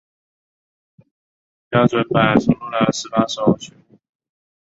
[1.69, 3.99] 标准版收录了十八首曲目。